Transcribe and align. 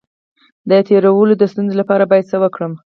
د 0.69 0.71
تیرولو 0.87 1.33
د 1.37 1.43
ستونزې 1.51 1.75
لپاره 1.81 2.03
باید 2.11 2.29
څه 2.31 2.37
وکړم؟ 2.43 2.73